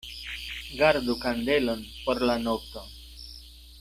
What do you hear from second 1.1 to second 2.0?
kandelon